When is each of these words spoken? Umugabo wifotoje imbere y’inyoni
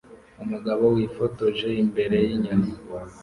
Umugabo 0.43 0.83
wifotoje 0.95 1.69
imbere 1.83 2.17
y’inyoni 2.27 2.71